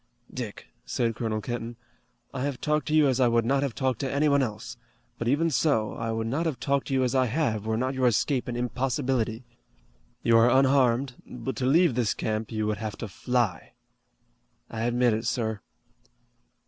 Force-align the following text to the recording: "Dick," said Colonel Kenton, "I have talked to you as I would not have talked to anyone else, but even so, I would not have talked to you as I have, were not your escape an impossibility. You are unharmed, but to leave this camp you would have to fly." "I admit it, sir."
"Dick," 0.33 0.65
said 0.83 1.13
Colonel 1.15 1.41
Kenton, 1.41 1.75
"I 2.33 2.41
have 2.41 2.59
talked 2.59 2.87
to 2.87 2.93
you 2.95 3.07
as 3.07 3.19
I 3.19 3.27
would 3.27 3.45
not 3.45 3.61
have 3.61 3.75
talked 3.75 3.99
to 3.99 4.11
anyone 4.11 4.41
else, 4.41 4.75
but 5.19 5.27
even 5.27 5.51
so, 5.51 5.93
I 5.93 6.11
would 6.11 6.25
not 6.25 6.47
have 6.47 6.59
talked 6.59 6.87
to 6.87 6.93
you 6.95 7.03
as 7.03 7.13
I 7.13 7.27
have, 7.27 7.67
were 7.67 7.77
not 7.77 7.93
your 7.93 8.07
escape 8.07 8.47
an 8.47 8.55
impossibility. 8.55 9.43
You 10.23 10.39
are 10.39 10.49
unharmed, 10.49 11.21
but 11.27 11.55
to 11.57 11.67
leave 11.67 11.93
this 11.93 12.15
camp 12.15 12.51
you 12.51 12.65
would 12.65 12.77
have 12.77 12.97
to 12.97 13.07
fly." 13.07 13.73
"I 14.71 14.85
admit 14.85 15.13
it, 15.13 15.27
sir." 15.27 15.61